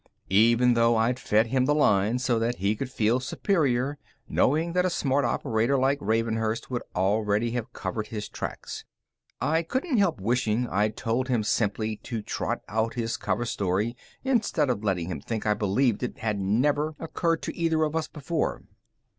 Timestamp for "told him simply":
10.97-11.97